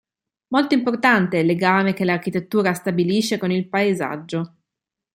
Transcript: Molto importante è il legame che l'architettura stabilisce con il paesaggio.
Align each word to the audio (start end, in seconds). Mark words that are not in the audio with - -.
Molto 0.47 0.73
importante 0.73 1.37
è 1.37 1.41
il 1.41 1.45
legame 1.45 1.93
che 1.93 2.03
l'architettura 2.05 2.73
stabilisce 2.73 3.37
con 3.37 3.51
il 3.51 3.67
paesaggio. 3.69 4.55